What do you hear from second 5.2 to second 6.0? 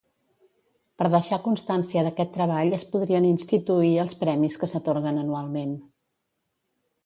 anualment.